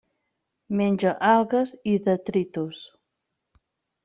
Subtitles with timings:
[0.79, 2.81] Menja algues i detritus.